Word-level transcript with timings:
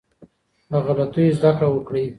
له 0.71 0.77
غلطيو 0.85 1.35
زده 1.37 1.51
کړه 1.57 1.67
وکړئ. 1.71 2.05